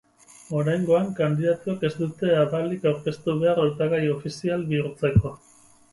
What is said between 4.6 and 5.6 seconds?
bihurtzeko.